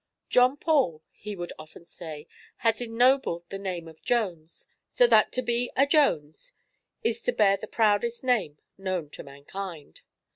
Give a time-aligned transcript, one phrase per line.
[0.29, 5.43] 'John Paul,'" he would often say, 'has ennobled the name of Jones, so that to
[5.43, 6.53] be a Jones
[7.03, 10.01] is to bear the proudest name known to mankind.'